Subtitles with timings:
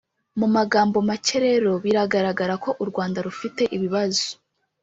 [0.39, 4.27] mu magambo make rero biragaragara ko u rwanda rufite ibibazo